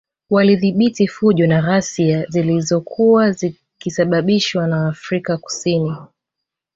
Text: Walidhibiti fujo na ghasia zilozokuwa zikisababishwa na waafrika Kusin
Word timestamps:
Walidhibiti 0.29 1.07
fujo 1.07 1.47
na 1.47 1.61
ghasia 1.61 2.25
zilozokuwa 2.25 3.31
zikisababishwa 3.31 4.67
na 4.67 4.77
waafrika 4.83 5.37
Kusin 5.37 5.95